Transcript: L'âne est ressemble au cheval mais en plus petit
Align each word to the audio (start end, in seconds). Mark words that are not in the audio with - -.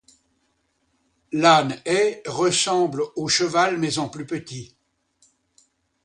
L'âne 1.31 1.79
est 1.85 2.23
ressemble 2.25 3.03
au 3.15 3.27
cheval 3.27 3.77
mais 3.77 3.99
en 3.99 4.09
plus 4.09 4.25
petit 4.25 4.75